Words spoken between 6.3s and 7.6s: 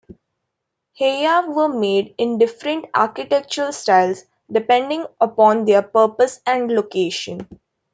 and location.